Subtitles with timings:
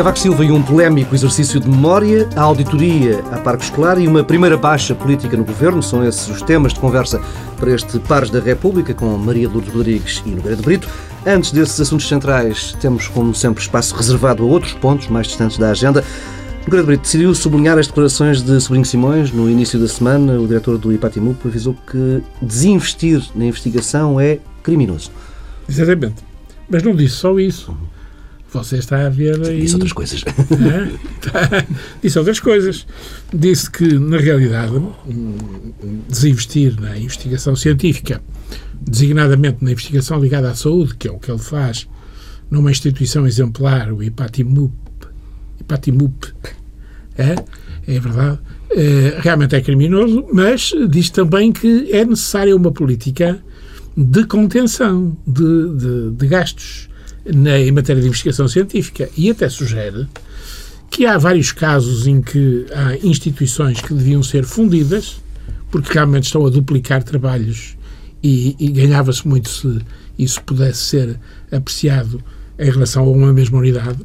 [0.00, 4.24] Cavaco Silva e um polémico exercício de memória, a auditoria à Parque Escolar e uma
[4.24, 7.20] primeira baixa política no governo são esses os temas de conversa
[7.58, 10.88] para este Pares da República com Maria Lourdes Rodrigues e Nogueira de Brito.
[11.26, 15.70] Antes desses assuntos centrais, temos, como sempre, espaço reservado a outros pontos mais distantes da
[15.70, 16.02] agenda.
[16.60, 20.40] Nogueira de Brito decidiu sublinhar as declarações de Sobrinho Simões no início da semana.
[20.40, 25.10] O diretor do IPATIMUP avisou que desinvestir na investigação é criminoso.
[25.68, 26.24] Exatamente.
[26.70, 27.76] Mas não disse só isso.
[28.52, 29.60] Você está a ver aí.
[29.60, 30.24] Disse outras coisas.
[30.24, 31.66] É?
[32.02, 32.86] Disse outras coisas.
[33.32, 34.74] Disse que, na realidade,
[36.08, 38.20] desinvestir na investigação científica,
[38.80, 41.86] designadamente na investigação ligada à saúde, que é o que ele faz
[42.50, 44.72] numa instituição exemplar, o IPATIMUP,
[45.60, 46.32] IPATIMUP
[47.16, 47.36] é,
[47.86, 48.40] é verdade,
[48.70, 53.40] é, realmente é criminoso, mas diz também que é necessária uma política
[53.96, 56.89] de contenção de, de, de gastos
[57.24, 60.06] na, em matéria de investigação científica e até sugere
[60.90, 65.20] que há vários casos em que há instituições que deviam ser fundidas
[65.70, 67.76] porque realmente estão a duplicar trabalhos
[68.22, 69.78] e, e ganhava-se muito se
[70.18, 72.22] isso pudesse ser apreciado
[72.58, 74.00] em relação a uma mesma unidade,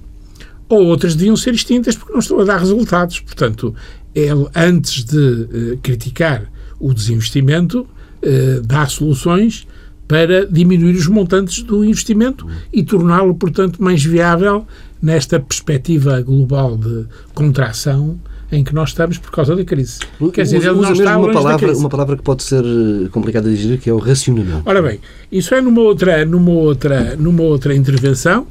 [0.69, 3.19] ou outras deviam ser extintas porque não estão a dar resultados.
[3.19, 3.75] Portanto,
[4.13, 6.49] ele, antes de uh, criticar
[6.80, 9.67] o desinvestimento, uh, dá soluções
[10.08, 14.66] para diminuir os montantes do investimento e torná-lo, portanto, mais viável
[15.02, 18.20] nesta perspectiva global de contração
[18.52, 20.00] em que nós estamos por causa da crise.
[20.33, 23.56] Quer dizer, ele não está uma palavra, uma palavra que pode ser eh, complicada de
[23.56, 24.61] digerir, que é o racionamento.
[24.66, 25.00] Ora bem,
[25.31, 28.48] isso é numa outra, numa outra, numa outra intervenção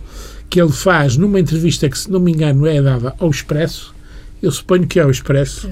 [0.51, 3.95] que ele faz numa entrevista que, se não me engano, é dada ao Expresso.
[4.43, 5.69] Eu suponho que é ao Expresso.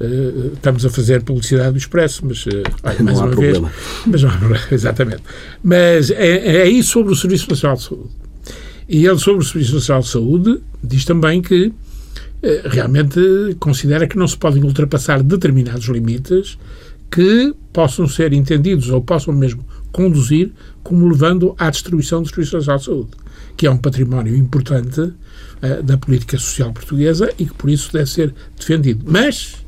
[0.00, 3.68] Uh, estamos a fazer publicidade do Expresso, mas uh, olha, mais não uma problema.
[3.68, 3.80] vez.
[4.06, 5.22] Mas não há problema, exatamente.
[5.62, 8.10] Mas é, é isso sobre o Serviço Nacional de Saúde.
[8.88, 11.72] E ele, sobre o Serviço Nacional de Saúde, diz também que uh,
[12.64, 13.20] realmente
[13.60, 16.58] considera que não se podem ultrapassar determinados limites
[17.10, 20.50] que possam ser entendidos ou possam mesmo conduzir
[20.82, 23.10] como levando à destruição do Serviço Nacional de Saúde,
[23.56, 25.12] que é um património importante
[25.84, 29.04] da política social portuguesa e que por isso deve ser defendido.
[29.06, 29.61] Mas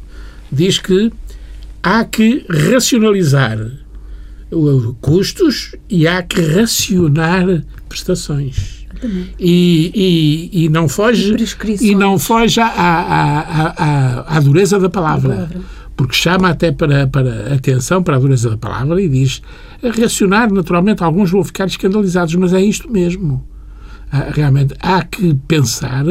[0.54, 1.12] diz que
[1.82, 3.59] há que racionalizar
[5.00, 8.84] custos e há que racionar prestações.
[9.38, 11.37] E, e, e, não foge
[11.81, 15.50] e não foge à, à, à, à dureza da palavra,
[15.94, 19.43] porque chama até para, para atenção para a dureza da palavra e diz
[20.00, 23.47] racionar naturalmente alguns vão ficar escandalizados mas é isto mesmo.
[24.32, 26.04] Realmente há que pensar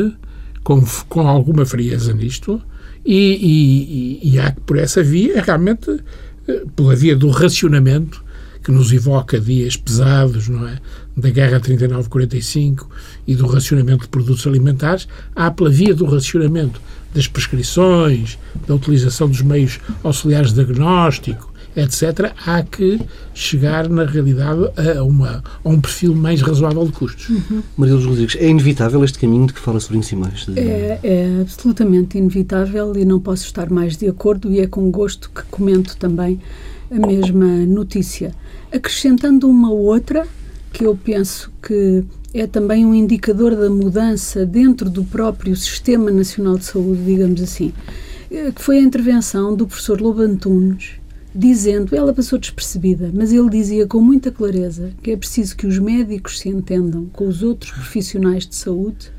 [0.63, 2.61] com, com alguma frieza nisto
[3.05, 5.99] e, e, e há que, por essa via, realmente,
[6.47, 8.23] eh, pela via do racionamento,
[8.63, 10.79] que nos evoca dias pesados, não é?
[11.15, 12.87] Da guerra 39-45
[13.27, 16.81] e do racionamento de produtos alimentares, há pela via do racionamento
[17.13, 22.99] das prescrições, da utilização dos meios auxiliares de diagnóstico, etc., há que
[23.33, 27.29] chegar, na realidade, a, uma, a um perfil mais razoável de custos.
[27.29, 27.63] Uhum.
[27.77, 30.45] Maria dos Rodrigues, é inevitável este caminho de que fala Sobrinho Simões?
[30.45, 30.59] De...
[30.59, 35.29] É, é absolutamente inevitável e não posso estar mais de acordo e é com gosto
[35.33, 36.39] que comento também
[36.91, 38.33] a mesma notícia.
[38.71, 40.27] Acrescentando uma outra,
[40.71, 42.03] que eu penso que
[42.33, 47.71] é também um indicador da mudança dentro do próprio Sistema Nacional de Saúde, digamos assim,
[48.31, 50.93] eh, que foi a intervenção do professor Lobo Antunes,
[51.35, 55.79] dizendo, ela passou despercebida, mas ele dizia com muita clareza que é preciso que os
[55.79, 59.11] médicos se entendam com os outros profissionais de saúde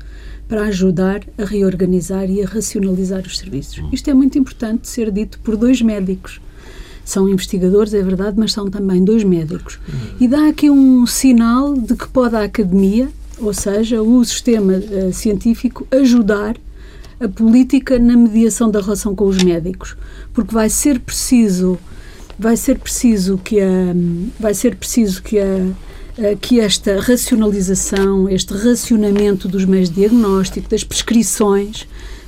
[0.47, 3.83] para ajudar a reorganizar e a racionalizar os serviços.
[3.91, 6.39] Isto é muito importante ser dito por dois médicos.
[7.03, 9.79] São investigadores, é verdade, mas são também dois médicos.
[10.19, 15.13] E dá aqui um sinal de que pode a academia, ou seja, o sistema uh,
[15.13, 16.55] científico, ajudar
[17.19, 19.95] a política na mediação da relação com os médicos,
[20.33, 21.77] porque vai ser preciso
[22.37, 23.93] vai ser preciso que a,
[24.39, 25.73] vai ser preciso que a
[26.39, 31.85] que esta racionalização, este racionamento dos meios de diagnóstico, das prescrições,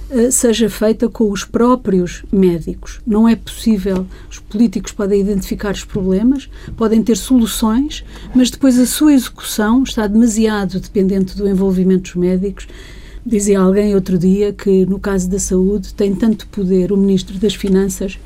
[0.10, 3.02] eh, seja feita com os próprios médicos.
[3.06, 4.06] Não é possível.
[4.30, 10.08] Os políticos podem identificar os problemas, podem ter soluções, mas depois a sua execução está
[10.08, 12.68] demasiado dependente do envolvimento dos médicos.
[13.26, 17.56] Dizia alguém outro dia que, no caso da saúde, tem tanto poder o Ministro das
[17.56, 18.18] Finanças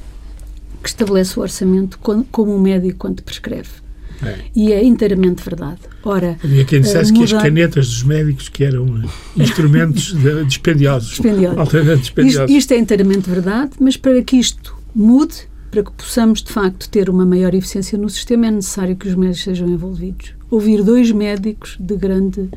[0.82, 3.70] que estabelece o orçamento como um médico quando prescreve.
[4.24, 4.40] É.
[4.56, 5.80] E é inteiramente verdade.
[6.04, 9.04] Ora, Havia quem dissesse que as canetas dos médicos que eram
[9.36, 10.16] instrumentos
[10.48, 11.58] dispendiosos, dispendiosos.
[11.58, 12.50] altamente dispendiosos.
[12.50, 15.36] Isto, isto é inteiramente verdade, mas para que isto mude,
[15.72, 19.16] para que possamos de facto ter uma maior eficiência no sistema, é necessário que os
[19.16, 20.34] médicos sejam envolvidos.
[20.52, 22.50] Ouvir dois médicos de grande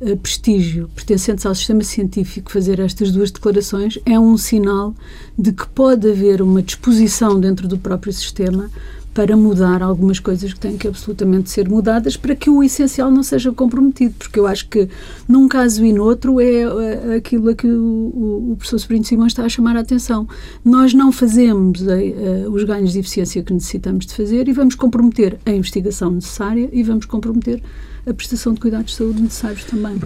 [0.00, 4.94] uh, prestígio pertencentes ao sistema científico fazer estas duas declarações é um sinal
[5.38, 8.70] de que pode haver uma disposição dentro do próprio sistema
[9.18, 13.24] para mudar algumas coisas que têm que absolutamente ser mudadas para que o essencial não
[13.24, 14.88] seja comprometido, porque eu acho que
[15.26, 19.44] num caso e noutro é, é aquilo a que o, o, professor Sobrinho Simões está
[19.44, 20.28] a chamar a atenção.
[20.64, 24.76] Nós não fazemos eh, eh, os ganhos de eficiência que necessitamos de fazer e vamos
[24.76, 27.60] comprometer a investigação necessária e vamos comprometer
[28.08, 30.00] a prestação de cuidados de saúde necessários também.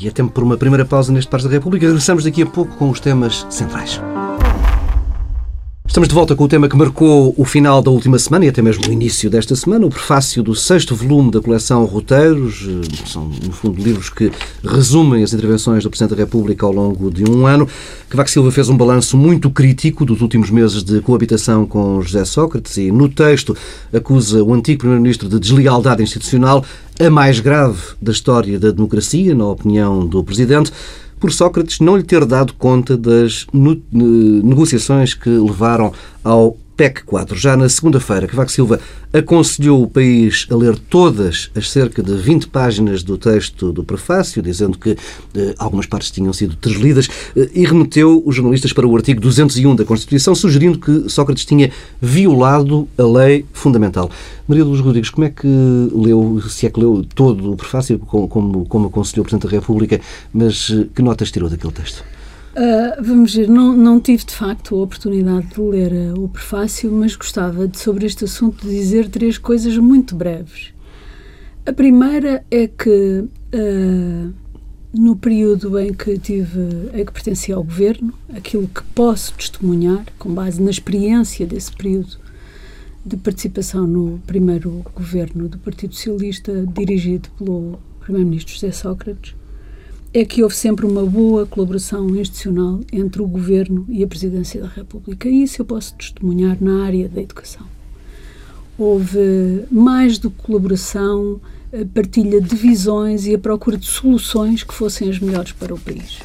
[0.00, 1.86] E é tempo por uma primeira pausa neste Pares da República.
[1.86, 4.00] Regressamos daqui a pouco com os temas centrais.
[5.88, 8.60] Estamos de volta com o tema que marcou o final da última semana e até
[8.60, 12.68] mesmo o início desta semana, o prefácio do sexto volume da coleção Roteiros.
[12.68, 14.30] Eh, são, no fundo, livros que
[14.62, 17.66] resumem as intervenções do Presidente da República ao longo de um ano.
[18.10, 22.76] Cavaco Silva fez um balanço muito crítico dos últimos meses de coabitação com José Sócrates
[22.76, 23.56] e, no texto,
[23.92, 26.62] acusa o antigo Primeiro-Ministro de deslealdade institucional,
[27.00, 30.70] a mais grave da história da democracia, na opinião do Presidente
[31.18, 35.92] por Sócrates não lhe ter dado conta das negociações que levaram
[36.22, 37.36] ao PEC 4.
[37.36, 38.78] Já na segunda-feira, Cavaco Silva
[39.12, 44.40] aconselhou o país a ler todas as cerca de 20 páginas do texto do prefácio,
[44.40, 44.96] dizendo que
[45.34, 49.74] eh, algumas partes tinham sido translidas, eh, e remeteu os jornalistas para o artigo 201
[49.74, 54.08] da Constituição, sugerindo que Sócrates tinha violado a lei fundamental.
[54.46, 55.48] Maria Luz Rodrigues, como é que
[55.92, 59.58] leu, se é que leu todo o prefácio, como, como, como aconselhou o Presidente da
[59.58, 60.00] República,
[60.32, 62.04] mas eh, que notas tirou daquele texto?
[62.54, 66.90] Uh, vamos ver, não, não tive de facto a oportunidade de ler uh, o prefácio,
[66.90, 70.72] mas gostava de, sobre este assunto dizer três coisas muito breves.
[71.64, 73.24] A primeira é que
[73.54, 74.34] uh,
[74.92, 80.32] no período em que tive, em que pertencia ao governo, aquilo que posso testemunhar, com
[80.32, 82.16] base na experiência desse período
[83.04, 89.34] de participação no primeiro governo do Partido Socialista, dirigido pelo Primeiro-Ministro José Sócrates,
[90.12, 94.68] é que houve sempre uma boa colaboração institucional entre o Governo e a Presidência da
[94.68, 95.28] República.
[95.28, 97.66] E isso eu posso testemunhar na área da educação.
[98.78, 101.40] Houve mais do que colaboração,
[101.92, 106.20] partilha de visões e a procura de soluções que fossem as melhores para o país.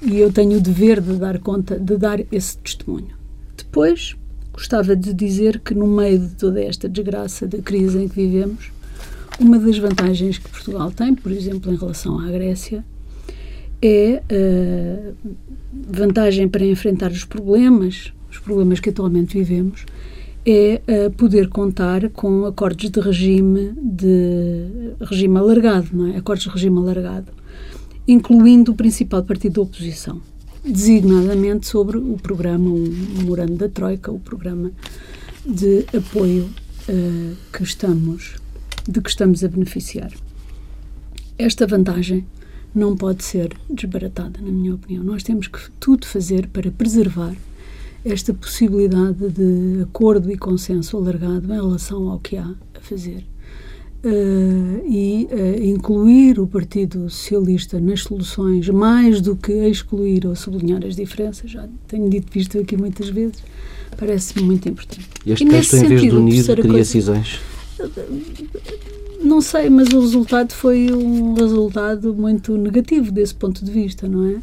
[0.00, 3.14] E eu tenho o dever de dar conta, de dar esse testemunho.
[3.56, 4.16] Depois,
[4.52, 8.72] gostava de dizer que no meio de toda esta desgraça da crise em que vivemos,
[9.38, 12.84] uma das vantagens que Portugal tem, por exemplo, em relação à Grécia,
[13.80, 15.14] é uh,
[15.90, 19.84] vantagem para enfrentar os problemas, os problemas que atualmente vivemos,
[20.46, 26.16] é uh, poder contar com acordos de regime de regime alargado, não é?
[26.16, 27.32] Acordos de regime alargado,
[28.06, 30.20] incluindo o principal partido da oposição,
[30.64, 32.88] designadamente sobre o programa, o
[33.18, 34.70] memorando da Troika, o programa
[35.44, 36.48] de apoio
[36.88, 38.41] uh, que estamos
[38.88, 40.12] de que estamos a beneficiar.
[41.38, 42.26] Esta vantagem
[42.74, 45.04] não pode ser desbaratada, na minha opinião.
[45.04, 47.34] Nós temos que tudo fazer para preservar
[48.04, 53.24] esta possibilidade de acordo e consenso alargado em relação ao que há a fazer.
[54.04, 60.84] Uh, e uh, incluir o Partido Socialista nas soluções, mais do que excluir ou sublinhar
[60.84, 63.36] as diferenças, já tenho dito isto aqui muitas vezes,
[63.96, 65.08] parece-me muito importante.
[65.24, 67.38] E este e texto, em vez de unir, cria coisa, cisões?
[69.22, 74.26] Não sei, mas o resultado foi um resultado muito negativo desse ponto de vista, não
[74.26, 74.36] é?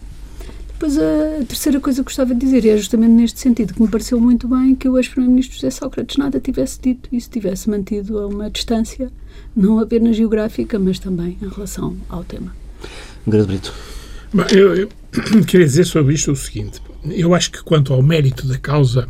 [0.80, 4.18] Depois a terceira coisa que gostava de dizer é justamente neste sentido que me pareceu
[4.18, 8.28] muito bem que o ex-primeiro-ministro José Sócrates nada tivesse dito e se tivesse mantido a
[8.28, 9.12] uma distância,
[9.54, 12.56] não apenas geográfica, mas também em relação ao tema.
[13.28, 13.74] Grande Brito.
[14.34, 14.90] Bom, eu, eu
[15.46, 16.82] queria dizer sobre isto o seguinte.
[17.04, 19.10] Eu acho que quanto ao mérito da causa,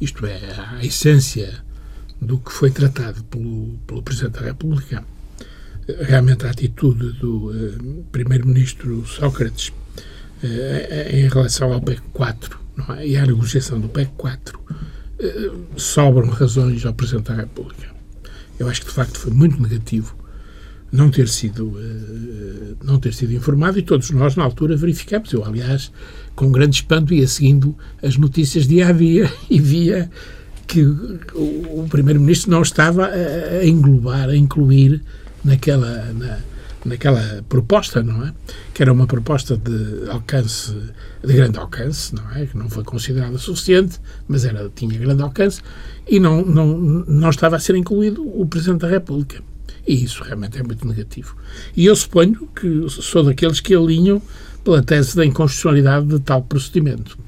[0.00, 0.40] isto é,
[0.80, 1.62] a essência
[2.20, 5.04] do que foi tratado pelo, pelo Presidente da República.
[6.00, 12.60] Realmente a atitude do uh, Primeiro-Ministro Sócrates uh, em relação ao PEC 4
[12.98, 13.06] é?
[13.06, 17.88] e à negociação do PEC 4 uh, sobram razões ao Presidente da República.
[18.58, 20.14] Eu acho que de facto foi muito negativo
[20.90, 21.76] não ter sido
[22.82, 25.30] não ter sido informado e todos nós na altura verificamos.
[25.32, 25.92] Eu aliás
[26.34, 30.10] com grande espanto ia seguindo as notícias dia a dia e via
[30.68, 35.02] que o, primeiro-ministro não estava a, englobar, a incluir
[35.42, 36.38] naquela na,
[36.84, 38.34] naquela proposta, não é?
[38.74, 40.76] Que era uma proposta de alcance,
[41.24, 42.46] de grande alcance, não é?
[42.46, 43.98] Que não foi considerada suficiente,
[44.28, 45.62] mas era tinha grande alcance
[46.06, 49.42] e não não não estava a ser incluído o presidente da República.
[49.86, 51.34] E isso realmente é muito negativo.
[51.74, 54.20] E eu suponho que sou daqueles que alinham
[54.62, 57.18] pela tese da inconstitucionalidade de tal procedimento.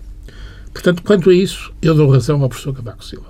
[0.73, 3.30] Portanto, quanto a isso, eu dou razão ao professor Cavaco Silva.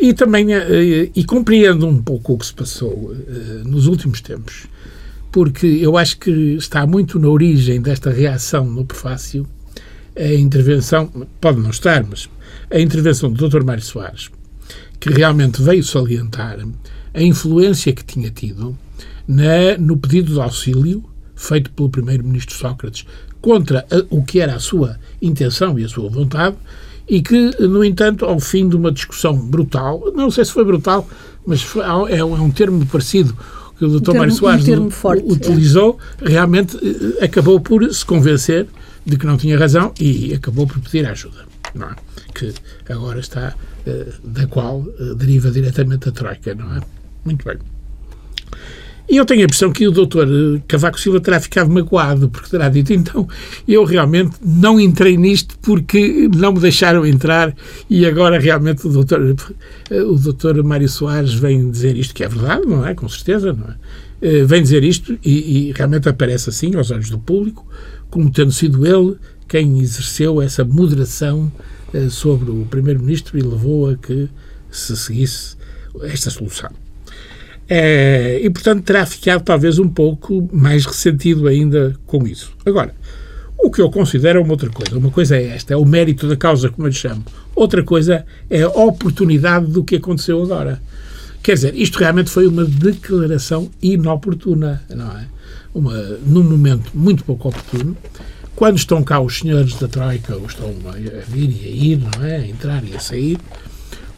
[0.00, 4.66] E também, eh, e compreendo um pouco o que se passou eh, nos últimos tempos,
[5.30, 9.46] porque eu acho que está muito na origem desta reação no prefácio
[10.16, 12.28] a intervenção, pode não estar, mas
[12.70, 13.62] a intervenção do Dr.
[13.62, 14.30] Mário Soares,
[14.98, 16.58] que realmente veio salientar
[17.12, 18.76] a influência que tinha tido
[19.26, 21.04] na, no pedido de auxílio
[21.34, 23.06] feito pelo primeiro-ministro Sócrates
[23.40, 26.56] contra a, o que era a sua intenção e a sua vontade
[27.10, 31.06] e que, no entanto, ao fim de uma discussão brutal, não sei se foi brutal,
[31.44, 33.36] mas foi, é, é um termo parecido
[33.76, 34.12] que o Dr.
[34.12, 36.28] Um Mário Soares um forte, utilizou, é.
[36.28, 38.68] realmente eh, acabou por se convencer
[39.04, 41.96] de que não tinha razão e acabou por pedir ajuda, não é?
[42.32, 42.54] que
[42.88, 43.54] agora está,
[43.86, 46.80] uh, da qual uh, deriva diretamente a Troika, não é?
[47.24, 47.58] Muito bem.
[49.10, 52.48] E eu tenho a impressão que o doutor eh, Cavaco Silva terá ficado magoado, porque
[52.48, 53.26] terá dito, então,
[53.66, 57.52] eu realmente não entrei nisto porque não me deixaram entrar
[57.88, 59.34] e agora realmente o doutor,
[59.90, 62.94] eh, o doutor Mário Soares vem dizer isto, que é verdade, não é?
[62.94, 63.74] Com certeza, não é?
[64.22, 67.66] Eh, vem dizer isto e, e realmente aparece assim aos olhos do público,
[68.10, 69.16] como tendo sido ele
[69.48, 71.50] quem exerceu essa moderação
[72.08, 74.28] sobre o Primeiro-Ministro e levou a que
[74.70, 75.56] se seguisse
[76.04, 76.70] esta solução.
[77.72, 82.52] É, e, portanto, terá ficado talvez um pouco mais ressentido ainda com isso.
[82.66, 82.92] Agora,
[83.56, 84.98] o que eu considero é uma outra coisa.
[84.98, 87.24] Uma coisa é esta, é o mérito da causa, como eu lhe chamo.
[87.54, 90.82] Outra coisa é a oportunidade do que aconteceu agora.
[91.44, 95.26] Quer dizer, isto realmente foi uma declaração inoportuna, não é?
[95.72, 95.96] Uma,
[96.26, 97.96] num momento muito pouco oportuno,
[98.56, 102.26] quando estão cá os senhores da Troika, ou estão a vir e a ir, não
[102.26, 102.36] é?
[102.36, 103.38] A entrar e a sair,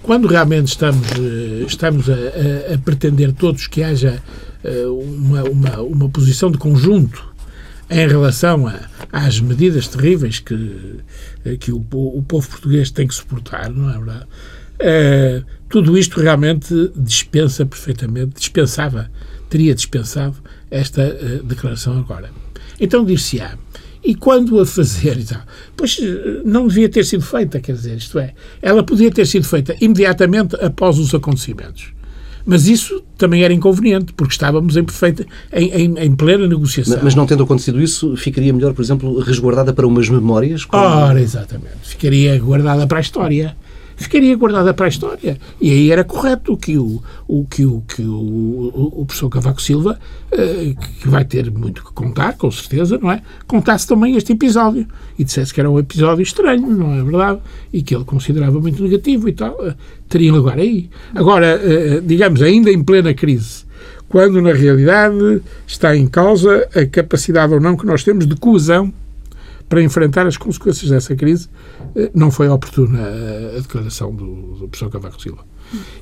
[0.02, 4.22] quando realmente estamos, eh, estamos a, a, a pretender todos que haja
[4.64, 7.32] eh, uma, uma, uma posição de conjunto
[7.88, 8.80] em relação a,
[9.12, 11.00] às medidas terríveis que,
[11.44, 14.26] eh, que o, o povo português tem que suportar, não é verdade?
[14.82, 19.08] Uh, tudo isto realmente dispensa perfeitamente, dispensava,
[19.48, 20.34] teria dispensado
[20.68, 22.30] esta uh, declaração agora.
[22.80, 23.56] Então dir-se-á,
[24.04, 25.42] e quando a fazer e tal?
[25.76, 25.98] Pois
[26.44, 30.56] não devia ter sido feita, quer dizer, isto é, ela podia ter sido feita imediatamente
[30.56, 31.92] após os acontecimentos.
[32.44, 36.94] Mas isso também era inconveniente, porque estávamos em, perfeita, em, em, em plena negociação.
[36.94, 40.64] Mas, mas, não tendo acontecido isso, ficaria melhor, por exemplo, resguardada para umas memórias?
[40.64, 40.82] Como...
[40.82, 41.76] Ora, exatamente.
[41.82, 43.56] Ficaria guardada para a história
[43.96, 45.38] ficaria guardada para a história.
[45.60, 49.98] E aí era correto que o, o, que o, que o, o professor Cavaco Silva,
[50.30, 53.22] eh, que vai ter muito que contar, com certeza, não é?
[53.46, 54.86] Contasse também este episódio
[55.18, 57.40] e dissesse que era um episódio estranho, não é verdade?
[57.72, 59.56] E que ele considerava muito negativo e tal.
[59.66, 59.74] Eh,
[60.08, 60.90] teriam lugar aí.
[61.14, 63.64] Agora, eh, digamos, ainda em plena crise,
[64.08, 68.92] quando na realidade está em causa a capacidade ou não que nós temos de coesão
[69.72, 71.48] para enfrentar as consequências dessa crise,
[71.96, 73.08] eh, não foi oportuna
[73.56, 74.26] a declaração do,
[74.58, 75.46] do professor Cavaco Silva.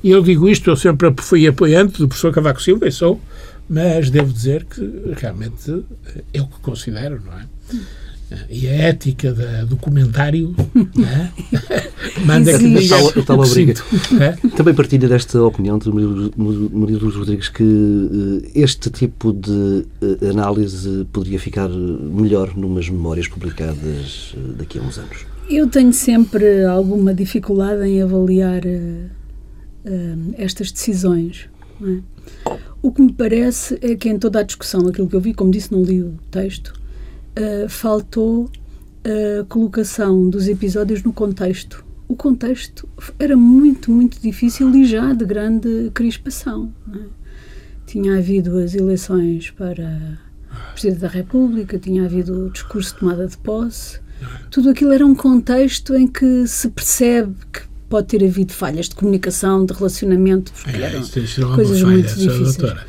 [0.03, 3.21] E eu digo isto, eu sempre fui apoiante do professor Cavaco Silva, e sou,
[3.69, 5.85] mas devo dizer que realmente
[6.33, 7.45] é o que considero, não é?
[8.49, 10.55] E a ética da, do comentário
[10.95, 11.31] né?
[12.25, 13.73] manda que diga tal, tal obriga.
[14.19, 14.49] É?
[14.49, 19.51] Também partilha desta opinião de Maria dos Rodrigues que uh, este tipo de
[20.01, 25.25] uh, análise poderia ficar melhor numas memórias publicadas uh, daqui a uns anos.
[25.49, 28.61] Eu tenho sempre alguma dificuldade em avaliar
[30.37, 31.49] estas decisões.
[31.83, 31.99] É?
[32.81, 35.51] O que me parece é que em toda a discussão, aquilo que eu vi, como
[35.51, 36.73] disse, não li o texto,
[37.37, 38.49] uh, faltou
[39.03, 41.83] a colocação dos episódios no contexto.
[42.07, 46.73] O contexto era muito, muito difícil e já de grande crispação.
[46.93, 46.99] É?
[47.87, 50.19] Tinha havido as eleições para
[50.73, 53.99] Presidente da República, tinha havido o discurso de tomada de posse.
[54.51, 58.95] Tudo aquilo era um contexto em que se percebe que pode ter havido falhas de
[58.95, 62.55] comunicação, de relacionamento, porque é, eram coisas falha, muito difíceis.
[62.55, 62.85] Doutora.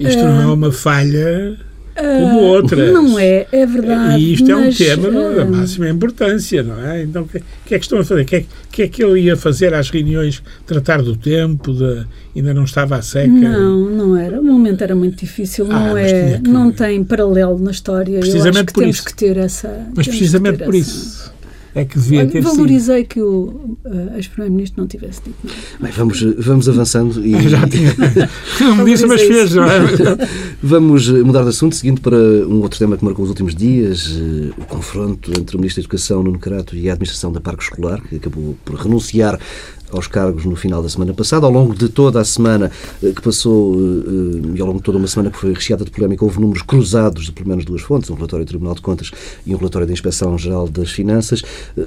[0.00, 1.58] Isto não é uma falha
[1.94, 2.92] como ah, outras.
[2.92, 4.22] Não é, é verdade.
[4.22, 7.02] E isto mas, é um tema uh, da máxima importância, não é?
[7.02, 8.22] Então, o que, que, é que estão a fazer?
[8.22, 10.42] O que, é, que é que ele ia fazer às reuniões?
[10.66, 11.72] Tratar do tempo?
[11.72, 13.28] De, ainda não estava a seca?
[13.28, 14.40] Não, não era.
[14.40, 15.66] O momento era muito difícil.
[15.70, 18.20] Ah, não, é, não tem paralelo na história.
[18.20, 19.04] Precisamente Eu acho que por temos isso.
[19.04, 19.86] que ter essa.
[19.94, 20.90] Mas precisamente por essa...
[20.90, 21.32] isso
[21.74, 23.08] é que devia ter Valorizei sido.
[23.08, 25.58] que o uh, ex-primeiro-ministro não tivesse dito nada.
[25.80, 27.32] Bem, vamos, vamos avançando e...
[27.48, 27.94] Já tinha.
[28.60, 29.80] não disse, mas fez, não é?
[30.62, 34.54] vamos mudar de assunto, seguindo para um outro tema que marcou os últimos dias, uh,
[34.58, 38.02] o confronto entre o Ministro da Educação, Nuno Crato, e a Administração da Parque Escolar,
[38.02, 39.38] que acabou por renunciar
[39.92, 41.46] aos cargos no final da semana passada.
[41.46, 42.70] Ao longo de toda a semana
[43.00, 43.76] que passou,
[44.54, 47.26] e ao longo de toda uma semana que foi recheada de polémica, houve números cruzados
[47.26, 49.10] de pelo menos duas fontes, um relatório do Tribunal de Contas
[49.46, 51.42] e um relatório da Inspeção-Geral das Finanças.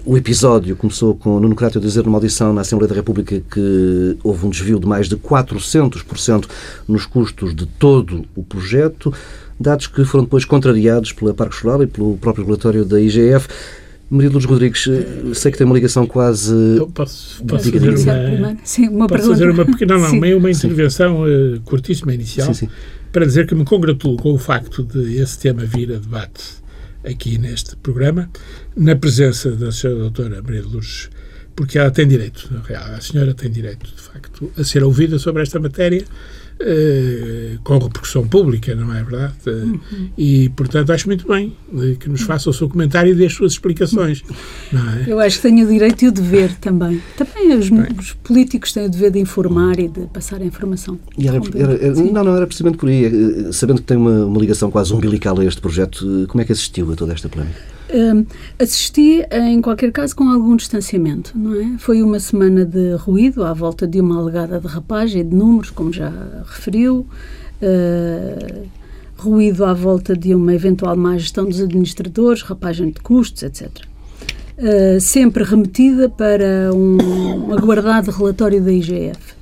[0.06, 4.18] O episódio começou com Nuno Crato a dizer numa audição na Assembleia da República que
[4.24, 6.46] houve um desvio de mais de 400%
[6.88, 9.14] nos custos de todo o projeto,
[9.60, 13.48] dados que foram depois contrariados pela Parque Escolar e pelo próprio relatório da IGF.
[14.10, 14.88] Maria Lourdes Rodrigues,
[15.34, 16.54] sei que tem uma ligação quase.
[16.78, 21.24] Eu posso, posso fazer uma, sim, uma posso fazer uma pequena, não, uma, uma intervenção
[21.24, 22.70] uh, curtíssima inicial sim, sim.
[23.12, 26.44] para dizer que me congratulo com o facto de esse tema vir a debate
[27.04, 28.30] aqui neste programa,
[28.76, 31.10] na presença da senhora doutora Maria Lourdes
[31.56, 35.58] porque ela tem direito, a senhora tem direito, de facto, a ser ouvida sobre esta
[35.58, 36.04] matéria
[36.60, 39.34] eh, com repercussão pública, não é verdade?
[39.48, 39.80] Uhum.
[40.18, 43.34] E, portanto, acho muito bem eh, que nos faça o seu comentário e dê as
[43.34, 44.24] suas explicações.
[44.76, 45.12] É?
[45.12, 47.02] Eu acho que tenho o direito e o dever também.
[47.18, 51.00] Também os, os, políticos têm o dever de informar e de passar a informação.
[51.18, 53.06] E era, era, era, não, não, era precisamente por aí.
[53.06, 56.52] Eh, sabendo que tem uma, uma ligação quase umbilical a este projeto, como é que
[56.52, 57.75] assistiu a toda esta polémica?
[57.94, 58.26] Um,
[58.58, 61.78] assisti, em qualquer caso, com algum distanciamento, não é?
[61.78, 66.12] Foi uma semana de ruído à volta de uma alegada derrapagem de números, como já
[66.46, 67.06] referiu,
[67.62, 68.68] uh,
[69.16, 73.70] ruído à volta de uma eventual má gestão dos administradores, rapagem de custos, etc.
[74.58, 79.35] Uh, sempre remetida para um aguardado relatório da IGF.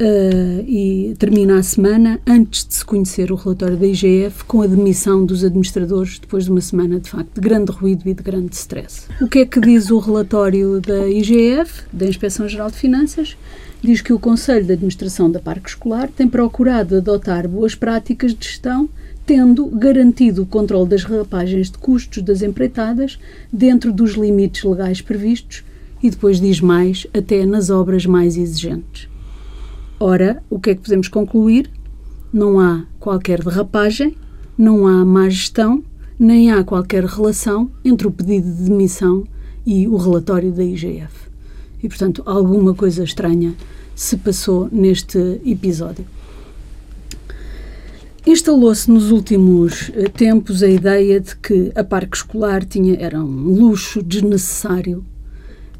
[0.00, 4.66] Uh, e termina a semana antes de se conhecer o relatório da IGF com a
[4.68, 8.54] demissão dos administradores depois de uma semana de facto de grande ruído e de grande
[8.54, 9.08] stress.
[9.20, 13.36] O que é que diz o relatório da IGF, da Inspeção Geral de Finanças?
[13.82, 18.46] Diz que o Conselho de Administração da Parque Escolar tem procurado adotar boas práticas de
[18.46, 18.88] gestão,
[19.26, 23.18] tendo garantido o controle das rapagens de custos das empreitadas
[23.52, 25.64] dentro dos limites legais previstos
[26.00, 29.08] e depois diz mais, até nas obras mais exigentes.
[30.00, 31.68] Ora, o que é que podemos concluir?
[32.32, 34.16] Não há qualquer derrapagem,
[34.56, 35.82] não há má gestão,
[36.16, 39.24] nem há qualquer relação entre o pedido de demissão
[39.66, 41.28] e o relatório da IGF.
[41.82, 43.54] E, portanto, alguma coisa estranha
[43.96, 46.06] se passou neste episódio.
[48.24, 53.54] Instalou-se nos últimos eh, tempos a ideia de que a parque escolar tinha, era um
[53.54, 55.04] luxo desnecessário,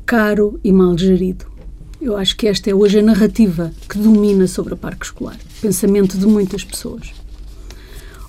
[0.05, 1.58] caro e mal gerido.
[2.01, 6.17] Eu acho que esta é hoje a narrativa que domina sobre o parque escolar, pensamento
[6.17, 7.13] de muitas pessoas.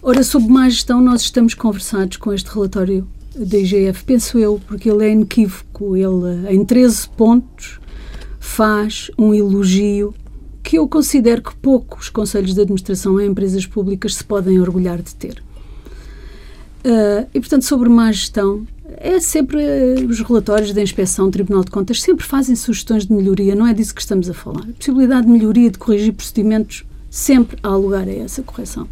[0.01, 4.89] Ora, sobre má gestão, nós estamos conversados com este relatório da IGF, penso eu, porque
[4.89, 5.95] ele é inequívoco.
[5.95, 7.79] Ele, em 13 pontos,
[8.39, 10.15] faz um elogio
[10.63, 15.13] que eu considero que poucos conselhos de administração em empresas públicas se podem orgulhar de
[15.13, 15.43] ter.
[16.79, 18.65] Uh, e, portanto, sobre má gestão,
[18.97, 23.13] é sempre eh, os relatórios da inspeção do Tribunal de Contas sempre fazem sugestões de
[23.13, 24.63] melhoria, não é disso que estamos a falar.
[24.63, 28.88] A possibilidade de melhoria, de corrigir procedimentos, sempre há lugar a essa correção.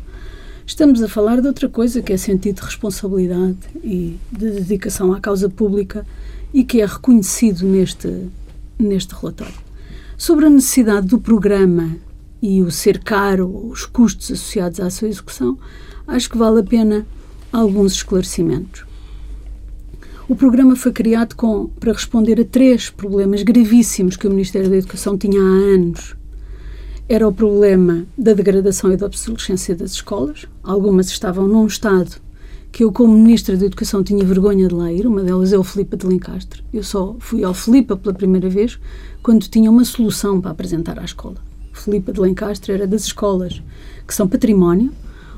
[0.66, 5.20] Estamos a falar de outra coisa que é sentido de responsabilidade e de dedicação à
[5.20, 6.06] causa pública
[6.54, 8.28] e que é reconhecido neste,
[8.78, 9.54] neste relatório.
[10.18, 11.96] Sobre a necessidade do programa
[12.42, 15.58] e o ser caro, os custos associados à sua execução,
[16.08, 17.06] acho que vale a pena
[17.52, 18.87] alguns esclarecimentos.
[20.30, 24.76] O programa foi criado com, para responder a três problemas gravíssimos que o Ministério da
[24.76, 26.18] Educação tinha há anos.
[27.08, 30.46] Era o problema da degradação e da obsolescência das escolas.
[30.62, 32.18] Algumas estavam num estado
[32.74, 35.08] que eu, como Ministra da Educação, tinha vergonha de lá ir.
[35.08, 36.62] Uma delas é o Filipe de Lencastre.
[36.74, 38.78] Eu só fui ao Filipe pela primeira vez
[39.24, 41.38] quando tinha uma solução para apresentar à escola.
[41.72, 43.64] Filipe de Lencastre era das escolas
[44.06, 44.92] que são património,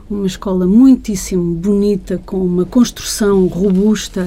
[0.09, 4.25] uma escola muitíssimo bonita, com uma construção robusta,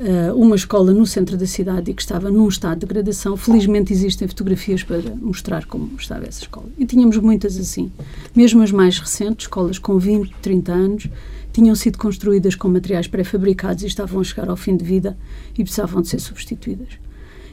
[0.00, 3.36] uh, uma escola no centro da cidade e que estava num estado de degradação.
[3.36, 6.66] Felizmente existem fotografias para mostrar como estava essa escola.
[6.78, 7.90] E tínhamos muitas assim.
[8.34, 11.08] Mesmo as mais recentes, escolas com 20, 30 anos,
[11.52, 15.16] tinham sido construídas com materiais pré-fabricados e estavam a chegar ao fim de vida
[15.56, 16.88] e precisavam de ser substituídas.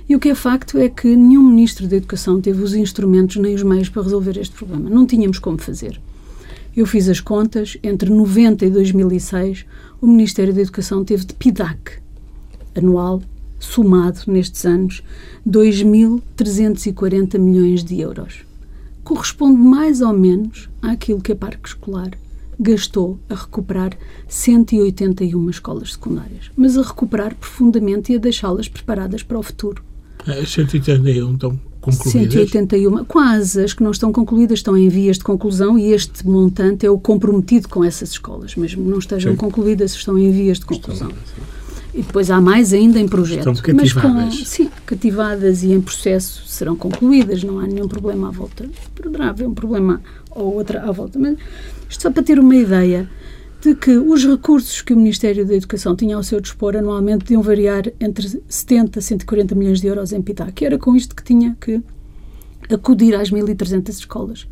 [0.07, 3.55] E o que é facto é que nenhum Ministro da Educação teve os instrumentos nem
[3.55, 4.89] os meios para resolver este problema.
[4.89, 5.99] Não tínhamos como fazer.
[6.75, 9.65] Eu fiz as contas, entre 90 e 2006,
[10.01, 12.02] o Ministério da Educação teve de PIDAC,
[12.75, 13.21] anual,
[13.59, 15.03] somado nestes anos,
[15.47, 18.45] 2.340 milhões de euros.
[19.03, 22.11] Corresponde mais ou menos àquilo que a Parque Escolar
[22.59, 29.39] gastou a recuperar 181 escolas secundárias, mas a recuperar profundamente e a deixá-las preparadas para
[29.39, 29.83] o futuro.
[30.25, 32.31] As 181 estão concluídas?
[32.31, 33.63] 181, quase.
[33.63, 36.97] As que não estão concluídas estão em vias de conclusão e este montante é o
[36.97, 39.37] comprometido com essas escolas, mesmo não estejam Sim.
[39.37, 41.09] concluídas, estão em vias de conclusão.
[41.09, 41.62] Estão,
[41.93, 43.51] E depois há mais ainda em projeto.
[43.51, 43.93] Estão cativadas.
[43.93, 48.67] Mas com, sim, cativadas e em processo serão concluídas, não há nenhum problema à volta.
[48.95, 50.01] Poderá haver um problema
[50.31, 51.19] ou outra à volta.
[51.19, 51.37] Mas
[51.87, 53.07] isto só para ter uma ideia
[53.61, 57.41] de que os recursos que o Ministério da Educação tinha ao seu dispor anualmente podiam
[57.41, 61.23] variar entre 70 a 140 milhões de euros em PITA, que era com isto que
[61.23, 61.81] tinha que
[62.69, 64.47] acudir às 1.300 escolas.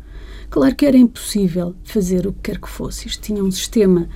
[0.48, 3.08] Claro que era impossível fazer o que quer que fosse.
[3.08, 4.08] Isto tinha um sistema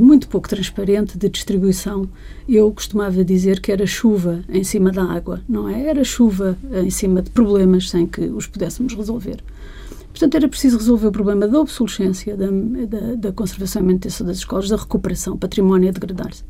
[0.00, 2.08] muito pouco transparente de distribuição.
[2.48, 5.86] Eu costumava dizer que era chuva em cima da água, não é?
[5.86, 9.42] Era chuva em cima de problemas sem que os pudéssemos resolver.
[10.16, 14.38] Portanto, era preciso resolver o problema da obsolescência, da, da, da conservação e manutenção das
[14.38, 16.42] escolas, da recuperação, património a degradar-se.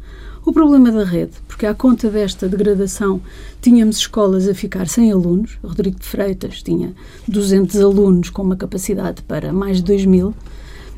[0.44, 3.20] O problema da rede, porque à conta desta degradação
[3.60, 5.58] tínhamos escolas a ficar sem alunos.
[5.64, 6.94] Rodrigo de Freitas tinha
[7.26, 10.32] 200 alunos com uma capacidade para mais de 2 mil.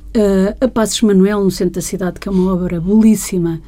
[0.08, 3.60] Uh, a Passos Manuel, no centro da cidade, que é uma obra belíssima,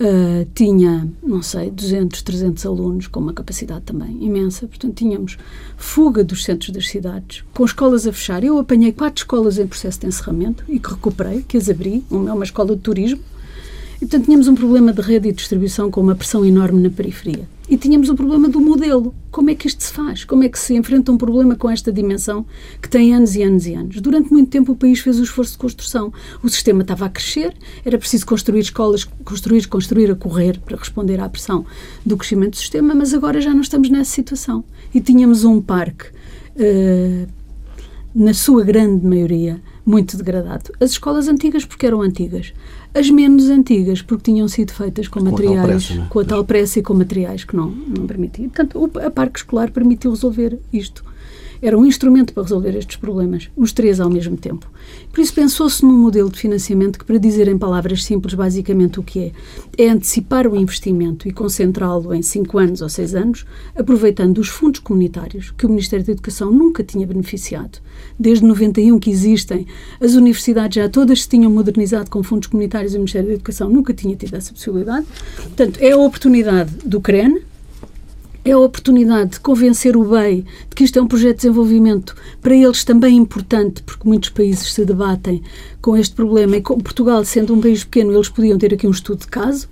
[0.00, 4.66] uh, tinha, não sei, 200, 300 alunos, com uma capacidade também imensa.
[4.66, 5.36] Portanto, tínhamos
[5.76, 8.44] fuga dos centros das cidades, com escolas a fechar.
[8.44, 12.04] Eu apanhei quatro escolas em processo de encerramento e que recuperei, que as abri.
[12.10, 13.20] Uma é uma escola de turismo,
[13.98, 17.48] e, portanto, tínhamos um problema de rede e distribuição com uma pressão enorme na periferia.
[17.68, 19.12] E tínhamos o problema do modelo.
[19.30, 20.24] Como é que isto se faz?
[20.24, 22.46] Como é que se enfrenta um problema com esta dimensão
[22.80, 24.00] que tem anos e anos e anos?
[24.00, 26.12] Durante muito tempo o país fez o esforço de construção.
[26.42, 31.20] O sistema estava a crescer, era preciso construir escolas, construir, construir a correr para responder
[31.20, 31.66] à pressão
[32.06, 34.64] do crescimento do sistema, mas agora já não estamos nessa situação.
[34.94, 36.06] E tínhamos um parque,
[36.56, 37.28] uh,
[38.14, 40.72] na sua grande maioria, muito degradado.
[40.80, 42.52] As escolas antigas, porque eram antigas
[42.98, 46.06] as menos antigas, porque tinham sido feitas com, com materiais, a pressa, é?
[46.08, 48.48] com a tal pressa e com materiais que não, não permitiam.
[48.48, 51.04] Portanto, a Parque Escolar permitiu resolver isto
[51.60, 54.70] era um instrumento para resolver estes problemas, os três ao mesmo tempo.
[55.12, 59.02] Por isso pensou-se num modelo de financiamento que, para dizer em palavras simples, basicamente o
[59.02, 59.32] que
[59.76, 63.44] é, é antecipar o investimento e concentrá-lo em cinco anos ou seis anos,
[63.76, 67.80] aproveitando os fundos comunitários que o Ministério da Educação nunca tinha beneficiado.
[68.18, 69.66] Desde 91 que existem,
[70.00, 73.68] as universidades já todas se tinham modernizado com fundos comunitários e o Ministério da Educação
[73.68, 75.06] nunca tinha tido essa possibilidade.
[75.36, 77.40] Portanto, é a oportunidade do CREN,
[78.44, 82.14] é a oportunidade de convencer o BEI de que isto é um projeto de desenvolvimento
[82.40, 85.42] para eles também importante, porque muitos países se debatem
[85.80, 88.90] com este problema e com Portugal, sendo um país pequeno, eles podiam ter aqui um
[88.90, 89.68] estudo de caso.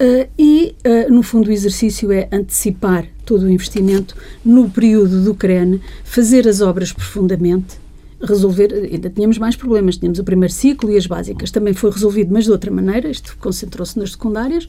[0.00, 5.34] Uh, e, uh, no fundo, o exercício é antecipar todo o investimento no período do
[5.34, 7.79] CREN, fazer as obras profundamente,
[8.22, 12.32] resolver, ainda tínhamos mais problemas, tínhamos o primeiro ciclo e as básicas, também foi resolvido,
[12.32, 14.68] mas de outra maneira, isto concentrou-se nas secundárias,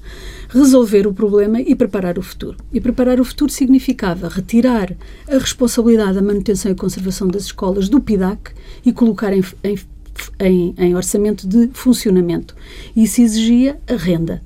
[0.50, 2.58] resolver o problema e preparar o futuro.
[2.72, 4.96] E preparar o futuro significava retirar
[5.28, 8.52] a responsabilidade da manutenção e conservação das escolas do PIDAC
[8.86, 9.78] e colocar em, em,
[10.40, 12.56] em, em orçamento de funcionamento.
[12.96, 14.42] Isso exigia a renda,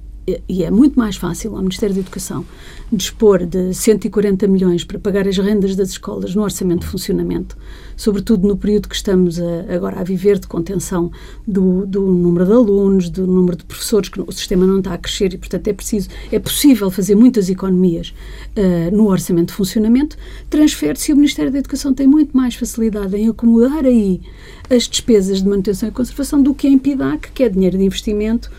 [0.49, 2.45] e é muito mais fácil ao Ministério da Educação
[2.91, 7.57] dispor de 140 milhões para pagar as rendas das escolas no orçamento de funcionamento,
[7.95, 11.11] sobretudo no período que estamos a, agora a viver de contenção
[11.47, 14.97] do, do, número de alunos, do número de professores, que o sistema não está a
[14.97, 18.13] crescer e, portanto, é preciso, é possível fazer muitas economias
[18.55, 20.17] uh, no orçamento de funcionamento,
[20.49, 24.21] transfere-se e o Ministério da Educação tem muito mais facilidade em acomodar aí
[24.69, 28.51] as despesas de manutenção e conservação do que em PIDAC, que é dinheiro de investimento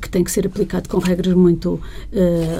[0.00, 1.80] que tem que ser aplicado com regras muito uh,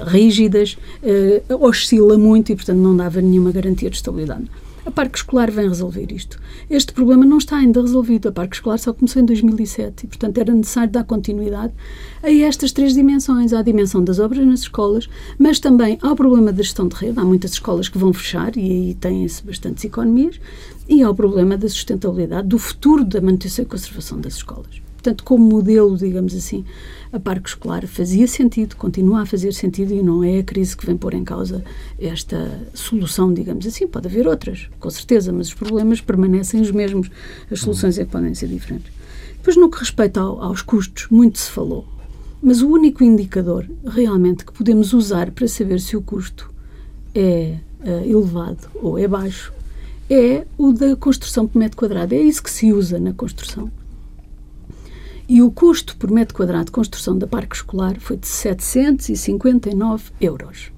[0.07, 4.45] rígidas, uh, oscila muito e, portanto, não dava nenhuma garantia de estabilidade.
[4.85, 6.41] A Parque Escolar vem resolver isto.
[6.69, 8.29] Este problema não está ainda resolvido.
[8.29, 11.73] A Parque Escolar só começou em 2007 e, portanto, era necessário dar continuidade
[12.21, 13.53] a estas três dimensões.
[13.53, 17.19] à dimensão das obras nas escolas, mas também ao problema da gestão de rede.
[17.21, 20.41] Há muitas escolas que vão fechar e aí têm-se bastantes economias.
[20.89, 24.83] E ao problema da sustentabilidade, do futuro da manutenção e conservação das escolas.
[25.03, 26.65] Portanto, como modelo, digamos assim,
[27.13, 30.87] a parque escolar fazia sentido, continua a fazer sentido e não é a crise que
[30.87, 31.65] vem pôr em causa
[31.99, 33.89] esta solução, digamos assim.
[33.89, 37.11] Pode haver outras, com certeza, mas os problemas permanecem os mesmos.
[37.51, 38.93] As soluções é que podem ser diferentes.
[39.39, 41.85] Depois, no que respeita ao, aos custos, muito se falou.
[42.41, 46.49] Mas o único indicador realmente que podemos usar para saber se o custo
[47.13, 49.53] é uh, elevado ou é baixo
[50.09, 52.15] é o da construção por metro quadrado.
[52.15, 53.69] É isso que se usa na construção.
[55.29, 60.73] E o custo por metro quadrado de construção da parque escolar foi de 759 euros.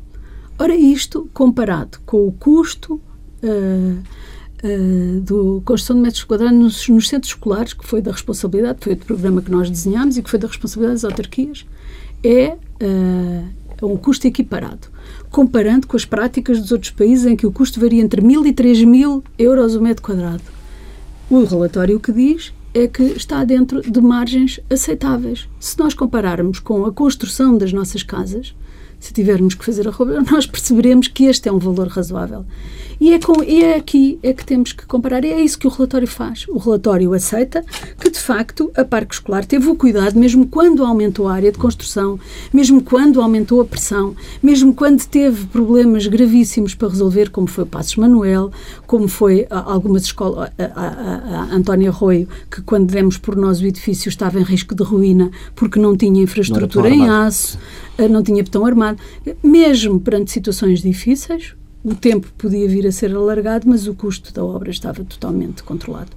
[0.58, 3.00] Ora, isto comparado com o custo
[3.42, 3.98] uh,
[4.62, 8.94] uh, do construção de metros quadrados nos, nos, centros escolares, que foi da responsabilidade, foi
[8.94, 11.66] do programa que nós desenhámos e que foi da responsabilidade das autarquias,
[12.22, 14.88] é uh, um custo equiparado.
[15.30, 18.52] Comparando com as práticas dos outros países em que o custo varia entre 1.000 e
[18.52, 20.42] 3.000 euros o metro quadrado.
[21.28, 25.48] O relatório que diz é que está dentro de margens aceitáveis.
[25.60, 28.54] Se nós compararmos com a construção das nossas casas,
[28.98, 32.44] se tivermos que fazer a roupa, nós perceberemos que este é um valor razoável.
[33.00, 35.24] E é, com, e é aqui é que temos que comparar.
[35.24, 36.46] E é isso que o relatório faz.
[36.48, 37.64] O relatório aceita
[37.98, 41.58] que, de facto, a Parque Escolar teve o cuidado, mesmo quando aumentou a área de
[41.58, 42.18] construção,
[42.52, 47.66] mesmo quando aumentou a pressão, mesmo quando teve problemas gravíssimos para resolver, como foi o
[47.66, 48.50] Passos Manuel,
[48.86, 53.66] como foi algumas escolas, a, a, a Antónia Arroio, que quando demos por nós o
[53.66, 57.58] edifício estava em risco de ruína porque não tinha infraestrutura não em aço,
[58.10, 58.98] não tinha betão armado.
[59.42, 61.54] Mesmo perante situações difíceis,
[61.84, 66.12] o tempo podia vir a ser alargado, mas o custo da obra estava totalmente controlado.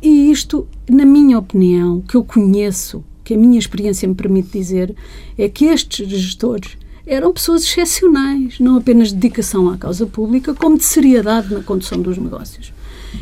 [0.00, 4.94] E isto, na minha opinião, que eu conheço, que a minha experiência me permite dizer,
[5.36, 10.78] é que estes gestores eram pessoas excepcionais, não apenas de dedicação à causa pública, como
[10.78, 12.72] de seriedade na condução dos negócios.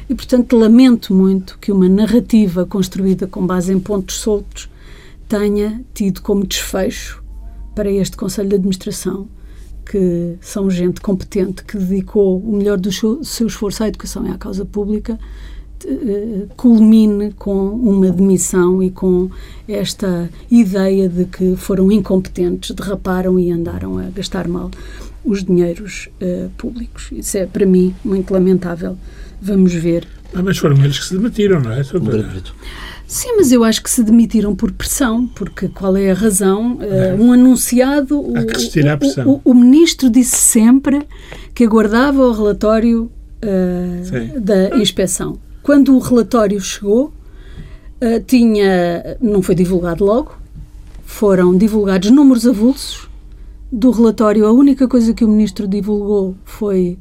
[0.08, 4.70] E, portanto, lamento muito que uma narrativa construída com base em pontos soltos
[5.28, 7.22] tenha tido como desfecho
[7.74, 9.28] para este Conselho de Administração
[9.84, 14.38] que são gente competente que dedicou o melhor do seu esforço à educação e à
[14.38, 15.18] causa pública,
[15.86, 19.28] eh, culmine com uma demissão e com
[19.68, 24.70] esta ideia de que foram incompetentes, derraparam e andaram a gastar mal
[25.24, 27.08] os dinheiros uh, públicos.
[27.10, 28.96] Isso é, para mim, muito lamentável.
[29.44, 30.09] Vamos ver.
[30.35, 31.85] Ah, mas foram eles que se demitiram, não é?
[33.07, 36.78] Sim, mas eu acho que se demitiram por pressão, porque qual é a razão?
[36.78, 38.18] Uh, um anunciado.
[38.18, 41.07] O, o, o, o, ministro disse sempre
[41.54, 43.11] que aguardava o relatório
[43.44, 45.38] uh, da inspeção.
[45.62, 47.12] Quando o relatório chegou,
[48.00, 50.38] uh, tinha, não foi divulgado logo,
[51.04, 53.11] foram divulgados números avulsos
[53.70, 54.46] do relatório.
[54.46, 56.98] A única coisa que o ministro divulgou foi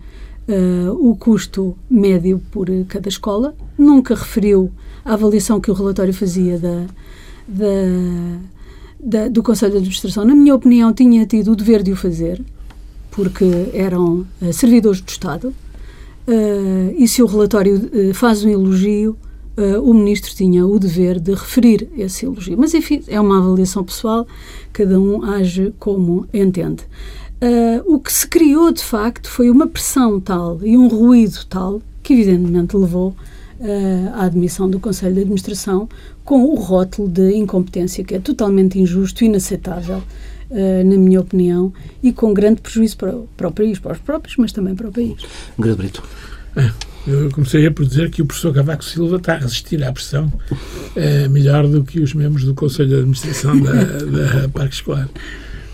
[1.00, 4.72] o custo médio por cada escola, nunca referiu
[5.06, 6.86] a avaliação que o relatório fazia da,
[7.48, 8.40] da,
[9.00, 12.42] da, do Conselho de Administração, na minha opinião, tinha tido o dever de o fazer,
[13.12, 15.48] porque eram uh, servidores do Estado,
[16.28, 19.18] uh, e se o relatório uh, faz um elogio,
[19.84, 22.58] o Ministro tinha o dever de referir esse elogio.
[22.58, 24.28] Mas, enfim, é uma avaliação pessoal,
[24.72, 26.84] cada um age como entende.
[27.86, 32.14] o que se criou, de facto, foi uma pressão tal e um ruído tal que,
[32.14, 33.16] evidentemente, levou
[33.60, 35.88] uh, à admissão do Conselho de Administração
[36.24, 39.98] com o rótulo de incompetência, que é totalmente injusto e inaceitável,
[40.50, 44.38] uh, na minha opinião, e com grande prejuízo para, para o país, para os próprios,
[44.38, 45.16] mas também para o país.
[45.58, 46.04] Grande Brito.
[46.56, 46.72] É,
[47.06, 50.32] eu começaria por dizer que o professor Cavaco Silva está a resistir à pressão
[50.96, 53.74] é, melhor do que os membros do Conselho de Administração da,
[54.42, 55.10] da Parque Escolar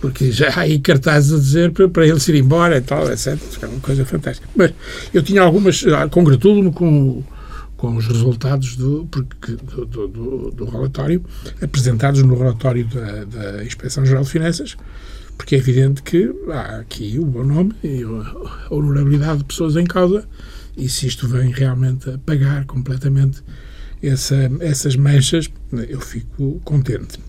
[0.01, 3.11] porque já há aí cartazes a dizer para, para ele se ir embora e tal,
[3.11, 3.37] etc.
[3.61, 4.47] É uma coisa fantástica.
[4.55, 4.71] Mas
[5.13, 5.85] eu tinha algumas.
[5.87, 7.21] Ah, congratulo-me com
[7.79, 11.23] com os resultados do, porque, do, do, do, relatório,
[11.61, 14.75] apresentados no relatório da, da Inspeção Geral de Finanças,
[15.37, 19.85] porque é evidente que há aqui o bom nome e a honorabilidade de pessoas em
[19.85, 20.27] causa,
[20.77, 23.43] e se isto vem realmente a pagar completamente
[24.01, 25.49] essa, essas manchas,
[25.88, 27.19] eu fico contente.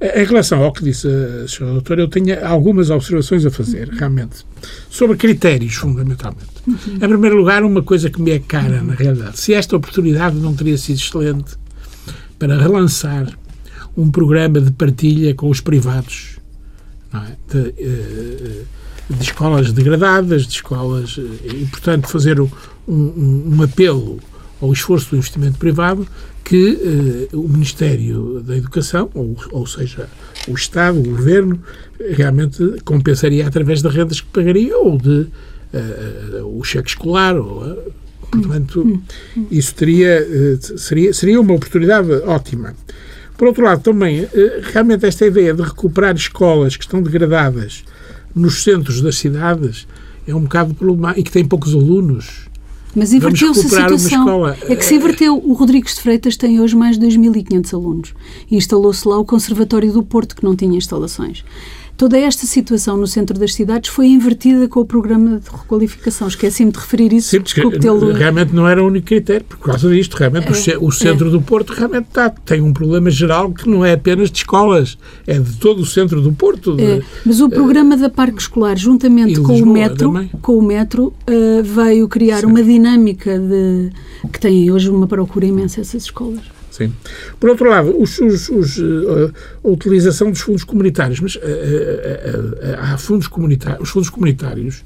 [0.00, 4.46] Em relação ao que disse a senhora doutora, eu tenho algumas observações a fazer, realmente,
[4.88, 6.46] sobre critérios, fundamentalmente.
[6.66, 6.94] Uhum.
[6.94, 9.38] Em primeiro lugar, uma coisa que me é cara, na realidade.
[9.38, 11.54] Se esta oportunidade não teria sido excelente
[12.38, 13.38] para relançar
[13.94, 16.38] um programa de partilha com os privados,
[17.12, 17.36] é?
[17.52, 18.62] de, eh,
[19.10, 21.18] de, escolas degradadas, de escolas.
[21.18, 22.48] Eh, e, portanto, fazer um,
[22.86, 24.18] um, um apelo
[24.60, 26.06] ao esforço do investimento privado
[26.44, 30.08] que eh, o Ministério da Educação, ou, ou seja,
[30.48, 31.60] o Estado, o Governo,
[32.10, 35.28] realmente compensaria através das rendas que pagaria ou de
[35.72, 37.36] uh, o cheque escolar.
[37.36, 37.92] Ou, uh,
[38.30, 39.02] portanto, hum,
[39.36, 39.46] hum.
[39.50, 42.74] isso teria, uh, seria, seria uma oportunidade ótima.
[43.36, 44.28] Por outro lado, também,
[44.72, 47.84] realmente esta ideia de recuperar escolas que estão degradadas
[48.34, 49.86] nos centros das cidades
[50.26, 52.50] é um bocado problemático e que têm poucos alunos
[52.94, 54.48] mas inverteu-se a situação.
[54.48, 55.36] É que se inverteu.
[55.36, 58.14] O Rodrigues de Freitas tem hoje mais de 2.500 alunos.
[58.50, 61.44] E instalou-se lá o Conservatório do Porto, que não tinha instalações.
[62.00, 66.28] Toda esta situação no centro das cidades foi invertida com o programa de requalificação.
[66.28, 67.28] Esqueci-me de referir isso.
[67.28, 67.60] Sim, porque
[68.16, 70.14] realmente não era o único critério, por causa disto.
[70.14, 71.30] Realmente é, o, centro é.
[71.30, 75.38] do Porto realmente está, tem um problema geral que não é apenas de escolas, é
[75.38, 76.74] de todo o centro do Porto.
[76.74, 81.08] De, é, mas o programa da Parque Escolar, juntamente com o metro, com o metro
[81.28, 82.46] uh, veio criar Sim.
[82.46, 83.90] uma dinâmica de,
[84.32, 86.59] que tem hoje uma procura imensa essas escolas.
[86.80, 86.94] Sim.
[87.38, 89.30] Por outro lado, os, os, os, uh,
[89.62, 91.42] a utilização dos fundos comunitários, mas uh, uh,
[92.78, 94.82] há fundos comunitários, os fundos comunitários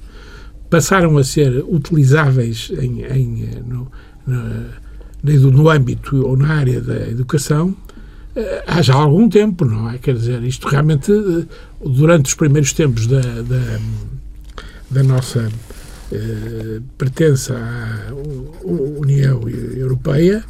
[0.69, 3.93] passaram a ser utilizáveis em, em no,
[4.27, 7.77] no, no, âmbito ou na área da educação
[8.67, 9.99] há já algum tempo, não é?
[9.99, 11.13] Quer dizer, isto realmente,
[11.81, 13.79] durante os primeiros tempos da, da,
[14.91, 15.49] da nossa
[16.13, 18.13] eh, pertença à
[18.65, 20.45] União Europeia,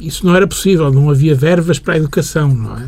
[0.00, 2.86] isso não era possível, não havia verbas para a educação, não é?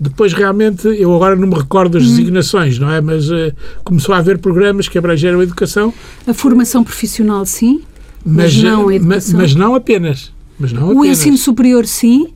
[0.00, 2.10] Depois, realmente, eu agora não me recordo das hum.
[2.10, 3.02] designações, não é?
[3.02, 3.52] Mas uh,
[3.84, 5.92] começou a haver programas que abrangeram a educação.
[6.26, 7.82] A formação profissional, sim,
[8.24, 9.38] mas, mas não a educação.
[9.38, 10.32] Mas, mas, não apenas.
[10.58, 12.28] Mas não o ensino superior, sim,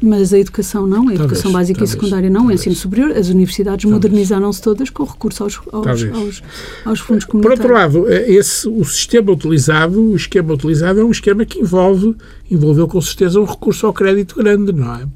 [0.00, 2.60] mas a educação não, a educação talvez, básica talvez, e secundária não, talvez.
[2.60, 6.42] o ensino superior, as universidades modernizaram-se todas com recurso aos, aos, aos,
[6.84, 7.60] aos, fundos comunitários.
[7.60, 11.60] Por outro lado, eh, esse, o sistema utilizado, o esquema utilizado é um esquema que
[11.60, 12.14] envolve,
[12.50, 15.06] envolveu com certeza um recurso ao crédito grande, não é?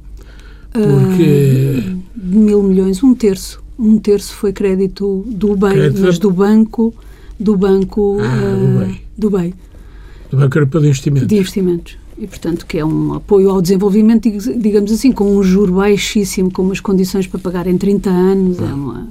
[0.73, 1.83] Porque...
[1.87, 3.63] Uh, de mil milhões, um terço.
[3.79, 6.95] Um terço foi crédito do BEI, crédito mas do banco,
[7.39, 9.01] do banco ah, uh, do, BEI.
[9.17, 9.55] do BEI.
[10.31, 11.29] Do Banco Europeu de Investimentos.
[11.29, 15.73] De Investimentos e, portanto, que é um apoio ao desenvolvimento, digamos assim, com um juro
[15.73, 18.59] baixíssimo, com umas condições para pagar em 30 anos.
[18.61, 19.09] É uma,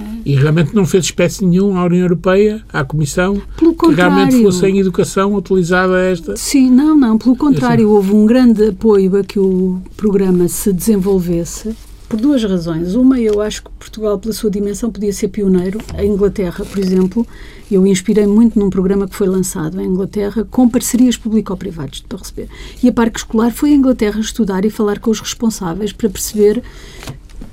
[0.00, 0.04] é.
[0.24, 4.64] E realmente não fez espécie nenhuma à União Europeia, à Comissão, pelo que realmente fosse
[4.66, 6.36] em educação utilizada esta.
[6.36, 7.18] Sim, não, não.
[7.18, 7.96] Pelo contrário, assim.
[7.96, 11.74] houve um grande apoio a que o programa se desenvolvesse
[12.08, 12.94] por duas razões.
[12.94, 15.80] Uma, eu acho que Portugal, pela sua dimensão, podia ser pioneiro.
[15.94, 17.26] A Inglaterra, por exemplo,
[17.74, 22.48] eu inspirei muito num programa que foi lançado em Inglaterra com parcerias público-privadas para receber.
[22.82, 26.62] E a Parque Escolar foi à Inglaterra estudar e falar com os responsáveis para perceber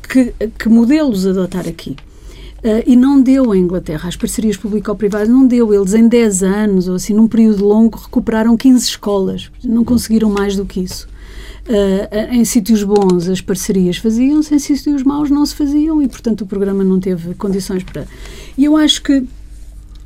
[0.08, 1.96] que, que modelos adotar aqui.
[2.60, 5.74] Uh, e não deu à Inglaterra, as parcerias público-privadas não deu.
[5.74, 9.50] Eles, em 10 anos, ou assim, num período longo, recuperaram 15 escolas.
[9.64, 11.08] Não conseguiram mais do que isso.
[11.70, 16.42] Uh, em sítios bons as parcerias faziam-se, em sítios maus não se faziam e, portanto,
[16.42, 18.08] o programa não teve condições para.
[18.58, 19.24] E eu acho que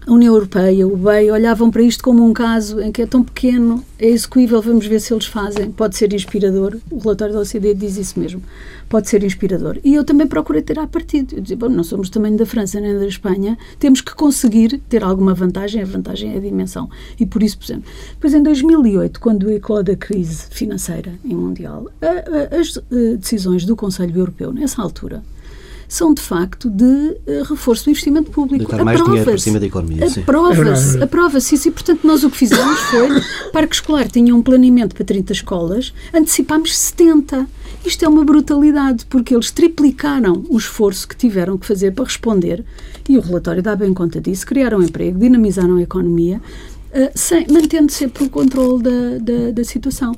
[0.06, 3.24] a União Europeia, o BEI, olhavam para isto como um caso em que é tão
[3.24, 5.72] pequeno, é execuível, vamos ver se eles fazem.
[5.72, 8.42] Pode ser inspirador, o relatório da OCDE diz isso mesmo,
[8.90, 9.80] pode ser inspirador.
[9.84, 11.36] E eu também procurei ter a partido.
[11.36, 15.04] Eu dizia, bom, não somos também da França nem da Espanha, temos que conseguir ter
[15.04, 16.90] alguma vantagem, a vantagem é a dimensão.
[17.20, 17.86] E por isso pusemos.
[18.12, 21.90] Depois, em 2008, quando eclode a crise financeira e mundial,
[22.60, 25.24] as eh, decisões do Conselho Europeu, nessa altura,
[25.94, 28.66] são de facto de uh, reforço do investimento público.
[28.66, 30.08] Deitar mais dinheiro para cima da economia.
[30.08, 31.68] Aprova-se, aprova-se isso.
[31.68, 33.10] E, portanto, nós o que fizemos foi,
[33.54, 37.48] Parque Escolar tinha um planeamento para 30 escolas, antecipámos 70.
[37.86, 42.66] Isto é uma brutalidade, porque eles triplicaram o esforço que tiveram que fazer para responder,
[43.08, 46.42] e o relatório dá bem conta disso, criaram emprego, dinamizaram a economia,
[47.52, 50.14] mantendo sempre o controle da, da, da situação.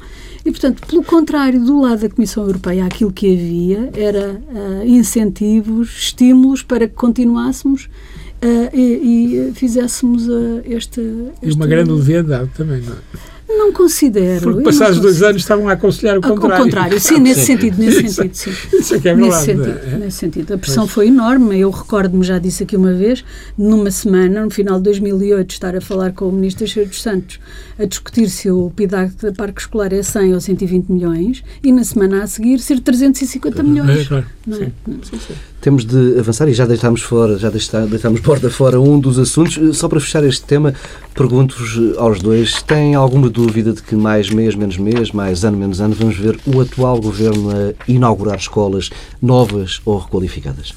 [0.45, 5.89] E, portanto, pelo contrário, do lado da Comissão Europeia, aquilo que havia era uh, incentivos,
[5.97, 11.01] estímulos para que continuássemos uh, e, e, fizéssemos uh, este,
[11.41, 13.34] este, E uma grande leviandade também, não é?
[13.47, 14.41] Não considero.
[14.41, 16.55] Porque passados dois anos estavam a aconselhar o contrário.
[16.55, 17.45] Ao contrário, sim, nesse sim.
[17.45, 18.51] sentido, nesse sentido, sim.
[18.73, 19.31] Isso é que é verdade.
[19.31, 19.97] Nesse sentido, é?
[19.97, 20.53] nesse sentido.
[20.53, 21.59] A pressão foi enorme.
[21.59, 23.23] Eu recordo-me, já disse aqui uma vez,
[23.57, 27.39] numa semana, no final de 2008, estar a falar com o Ministro Cheiro dos Santos
[27.77, 31.83] a discutir se o PIDAC da Parque Escolar é 100 ou 120 milhões e na
[31.83, 33.99] semana a seguir ser 350 milhões.
[33.99, 34.25] É, claro.
[34.45, 34.65] Não é?
[34.65, 34.73] Sim.
[35.03, 35.33] Sim, sim.
[35.65, 39.75] Temos de avançar e já deitámos fora, já deitámos porta fora um dos assuntos.
[39.75, 40.75] Só para fechar este tema,
[41.15, 45.81] pergunto-vos aos dois, têm alguma dúvida de que mais mês, menos mês, mais ano, menos
[45.81, 50.71] ano, vamos ver o atual governo a inaugurar escolas novas ou requalificadas?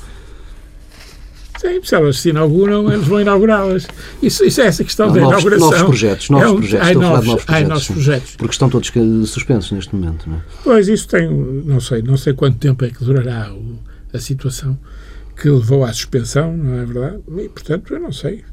[1.59, 3.87] Sim, se elas se inauguram, eles vão inaugurá-las.
[4.23, 5.71] Isso, isso é essa questão Não, da novos, inauguração.
[5.71, 6.87] Novos projetos, novos é um, projetos.
[6.87, 7.69] Estou novos, a falar de novos projetos.
[7.69, 8.37] novos projetos.
[8.37, 8.93] Porque estão todos
[9.27, 10.41] suspensos neste momento, não é?
[10.65, 13.88] Pois, isso tem, não sei, não sei quanto tempo é que durará o,
[14.19, 14.79] a situação
[15.41, 17.19] que levou à suspensão, não é verdade?
[17.39, 18.45] E, portanto, eu não sei.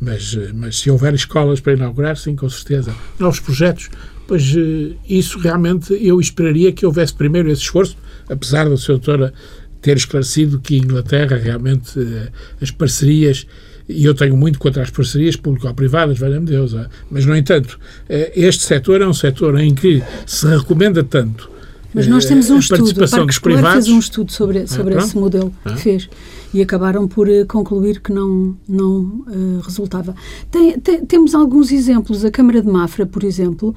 [0.00, 2.94] Mas, mas se houver escolas para inaugurar, sim, com certeza.
[3.18, 3.88] Novos projetos,
[4.26, 7.96] pois eh, isso realmente eu esperaria que houvesse primeiro esse esforço,
[8.28, 9.32] apesar da sua doutora
[9.80, 12.28] ter esclarecido que a Inglaterra realmente eh,
[12.60, 13.46] as parcerias
[13.88, 16.88] e eu tenho muito contra as parcerias público-privadas, valha-me Deus, é?
[17.10, 21.55] mas, no entanto, eh, este setor é um setor em que se recomenda tanto
[21.96, 25.16] mas nós temos um estudo, o Parque Escolar fez um estudo sobre, sobre ah, esse
[25.16, 25.76] modelo, ah.
[25.76, 26.08] fez,
[26.52, 30.14] e acabaram por uh, concluir que não, não uh, resultava.
[30.50, 33.74] Tem, tem, temos alguns exemplos, a Câmara de Mafra, por exemplo,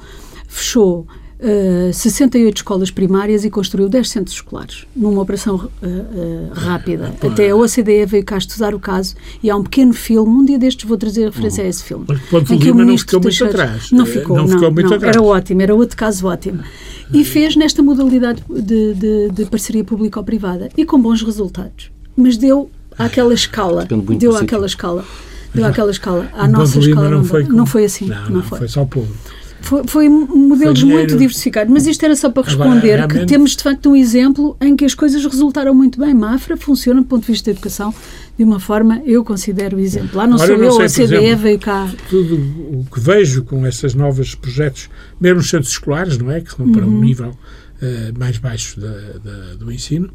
[0.49, 1.08] fechou
[1.39, 7.13] uh, 68 escolas primárias e construiu 10 centros escolares, numa operação uh, uh, rápida.
[7.21, 10.45] Ah, Até a OCDE veio cá estudar o caso e há um pequeno filme, um
[10.45, 12.05] dia destes vou trazer a referência a esse filme.
[12.07, 13.91] Mas Ponte Lima não ficou muito atrás.
[13.91, 15.15] Não ficou, não, não ficou muito não, atrás.
[15.15, 16.63] Era ótimo, era outro caso ótimo.
[17.14, 21.91] E fez nesta modalidade de, de, de parceria público-privada e com bons resultados.
[22.16, 23.88] Mas deu àquela escala.
[24.18, 25.05] Deu àquela escala.
[25.53, 26.30] Deu àquela escala.
[26.34, 28.05] À nossa escala não, foi, não foi assim.
[28.05, 28.60] Não, não, foi.
[28.60, 29.18] foi só público.
[29.62, 33.26] Foi, foi modelos Foi muito diversificados, mas isto era só para Agora, responder realmente- que
[33.26, 36.14] temos de facto um exemplo em que as coisas resultaram muito bem.
[36.14, 37.93] Mafra funciona do ponto de vista da educação
[38.38, 40.28] de uma forma, eu considero exemplar.
[40.28, 41.91] Não Agora, sou eu não sei, a CDE exemplo, veio cá.
[42.10, 44.89] Tudo o que vejo com esses novos projetos,
[45.20, 46.39] mesmo nos centros escolares, não é?
[46.41, 46.97] Que são para Uhum.
[46.97, 47.32] um nível
[47.82, 48.88] eh, mais baixo da-
[49.24, 50.10] da- do ensino,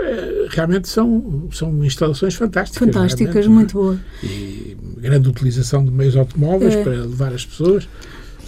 [0.00, 2.78] eh, realmente são, são instalações fantásticas.
[2.88, 3.98] Fantásticas, muito boa.
[4.22, 6.82] E grande utilização de meios automóveis É.
[6.82, 7.86] para levar as pessoas.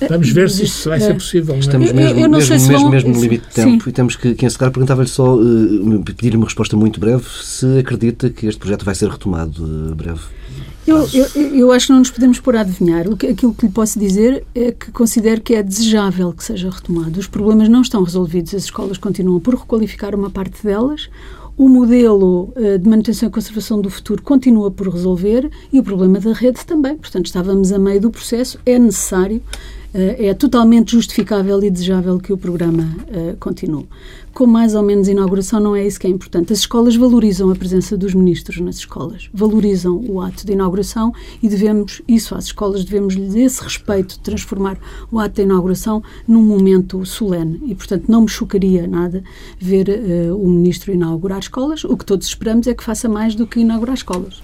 [0.08, 1.00] Vamos ver se isto vai É.
[1.00, 1.46] ser possível.
[1.48, 1.58] não é?
[1.60, 3.62] Estamos Eu- mesmo, eu não mesmo, sei se mesmo, vão- mesmo no limite de Sim.
[3.62, 4.70] tempo e temos que, que encerrar.
[4.70, 9.08] Perguntava-lhe só, eh, pedir-lhe uma resposta muito breve, se acredita que este projeto vai ser
[9.08, 10.20] retomado eh, breve.
[10.86, 11.26] Eu, eu,
[11.56, 13.08] eu acho que não nos podemos pôr a adivinhar.
[13.08, 16.68] O que, aquilo que lhe posso dizer é que considero que é desejável que seja
[16.68, 17.18] retomado.
[17.18, 21.08] Os problemas não estão resolvidos, as escolas continuam por requalificar uma parte delas.
[21.56, 26.18] O modelo eh, de manutenção e conservação do futuro continua por resolver e o problema
[26.20, 26.96] da rede também.
[26.96, 29.40] Portanto, estávamos a meio do processo, é necessário,
[29.94, 33.86] é totalmente justificável e desejável que o programa eh, continue.
[34.34, 36.52] Com mais ou menos inauguração, não é isso que é importante.
[36.52, 41.48] As escolas valorizam a presença dos ministros nas escolas, valorizam o ato de inauguração e
[41.48, 44.76] devemos, isso às escolas, devemos lhes esse respeito de transformar
[45.12, 47.62] o ato de inauguração num momento solene.
[47.64, 49.22] E, portanto, não me chocaria nada
[49.60, 51.84] ver eh, o ministro inaugurar escolas.
[51.84, 54.42] O que todos esperamos é que faça mais do que inaugurar escolas.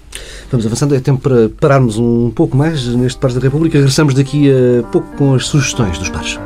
[0.49, 3.77] Vamos avançando, é tempo para pararmos um pouco mais neste Pares da República.
[3.77, 6.39] Regressamos daqui a pouco com as sugestões dos pares.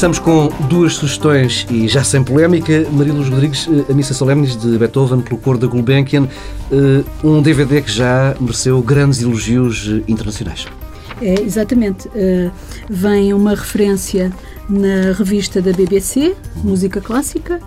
[0.00, 2.86] Regressamos com duas sugestões e já sem polémica.
[2.90, 6.26] Maria Luz Rodrigues, eh, a Missa Solemnis de Beethoven pelo cor da Gulbenkian,
[6.72, 10.66] eh, um DVD que já mereceu grandes elogios eh, internacionais.
[11.20, 12.08] É, exatamente.
[12.88, 14.32] Vem uma referência
[14.70, 16.34] na revista da BBC,
[16.64, 17.60] Música Clássica,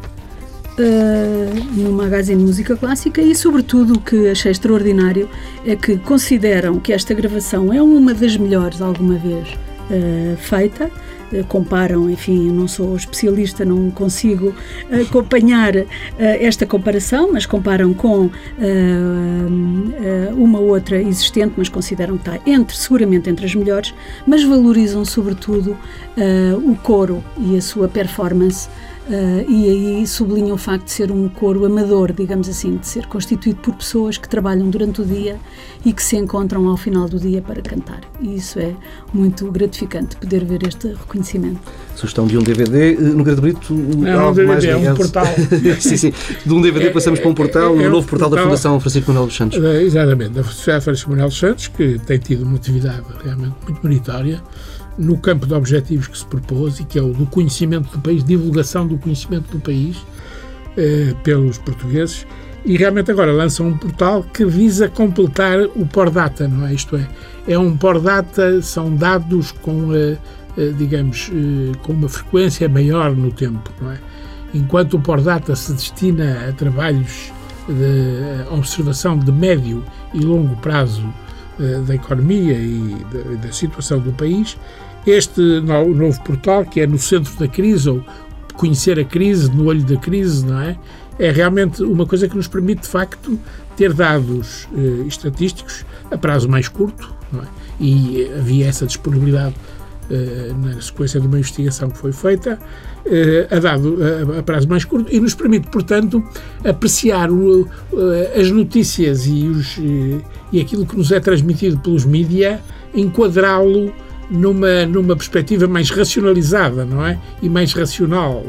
[0.80, 5.30] uh, no magazine Música Clássica, e, sobretudo, o que achei extraordinário
[5.68, 9.48] é que consideram que esta gravação é uma das melhores alguma vez
[10.40, 10.90] feita.
[11.34, 14.54] Uh, comparam, enfim, não sou especialista, não consigo
[15.02, 15.86] acompanhar uh,
[16.18, 18.32] esta comparação, mas comparam com uh,
[20.36, 23.94] uma outra existente, mas consideram que está entre, seguramente entre as melhores,
[24.28, 25.78] mas valorizam sobretudo
[26.64, 28.70] o coro e a sua performance.
[29.06, 33.06] Uh, e aí sublinham o facto de ser um coro amador, digamos assim, de ser
[33.08, 35.38] constituído por pessoas que trabalham durante o dia
[35.86, 38.00] e que se encontram ao final do dia para cantar.
[38.22, 38.74] E isso é
[39.14, 41.60] muito gratificante, poder ver este reconhecimento.
[41.96, 42.94] Sugestão de um DVD.
[42.96, 45.26] No Grande Brito, Não, algo um DVD, mais é um portal.
[45.82, 46.14] sim, sim.
[46.46, 48.80] De um DVD passamos para um portal, é um um novo portal da portal- Fundação
[48.80, 49.62] Francisco Manuel dos Santos.
[49.62, 53.86] Eh, Exatamente, da Sociedade Francisco Manuel dos Santos, que tem tido uma atividade realmente muito
[53.86, 54.42] meritória
[54.98, 58.24] no campo de objetivos que se propôs e que é o do conhecimento do país,
[58.24, 59.98] divulgação do conhecimento do país
[60.78, 62.26] eh, pelos portugueses.
[62.66, 66.74] E realmente agora lançam um portal que visa completar o Pordata, não é?
[66.74, 67.08] Isto é,
[67.48, 70.18] é um Pordata, são dados com, eh,
[70.58, 73.98] eh, digamos, eh, com uma frequência maior no tempo, não é?
[74.54, 77.34] Enquanto o Pordata se destina a trabalhos
[77.68, 79.84] de eh, observação de médio
[80.14, 81.04] e longo prazo
[81.88, 84.58] da economia e da, da situação do país,
[85.06, 88.04] este no- novo portal, que é no centro da crise, ou
[88.56, 90.78] conhecer a crise, no olho da crise, não é?
[91.20, 93.38] É realmente uma coisa que nos permite, de facto,
[93.76, 97.46] ter dados eh, estatísticos a prazo mais curto, é?
[97.80, 99.56] E eh, havia essa disponibilidade
[100.10, 102.58] eh, na sequência de uma investigação que foi feita, eh,
[103.52, 103.98] a dado
[104.36, 106.24] a, a prazo mais curto, e nos permite, portanto,
[106.64, 112.06] apreciar o- eh, as notícias e, os, eh, e aquilo que nos é transmitido pelos
[112.06, 112.62] mídia,
[112.96, 113.94] enquadrá-lo
[114.30, 117.20] numa, numa perspectiva mais racionalizada, não é?
[117.42, 118.44] E mais racional.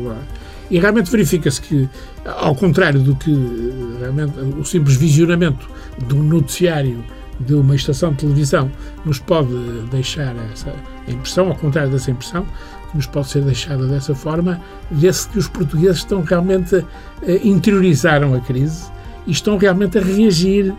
[0.70, 1.88] E realmente verifica-se que,
[2.24, 5.68] ao contrário do que eh, realmente o simples visionamento
[6.06, 7.04] de um noticiário
[7.40, 8.70] de uma estação de televisão
[9.04, 9.52] nos pode
[9.90, 10.72] deixar essa
[11.08, 12.46] impressão, ao contrário dessa impressão,
[12.94, 16.84] nos pode ser deixada dessa forma, vê-se que os portugueses estão realmente
[17.22, 18.86] eh, interiorizaram a crise
[19.26, 20.74] e estão realmente a reagir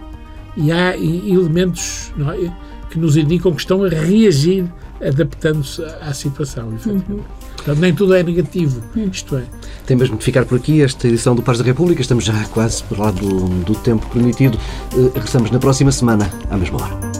[0.57, 2.51] e há elementos não é,
[2.89, 4.65] que nos indicam que estão a reagir
[5.01, 7.23] adaptando-se à situação, efetivamente.
[7.57, 9.43] Portanto, nem tudo é negativo, isto é.
[9.85, 12.01] Tem mesmo de ficar por aqui esta edição do Pares da República.
[12.01, 14.57] Estamos já quase por lá do, do tempo permitido.
[14.93, 17.14] Eh, regressamos na próxima semana, à mesma hora.